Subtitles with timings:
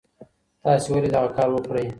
[0.63, 1.85] تاسي ولي دغه کار وکړی؟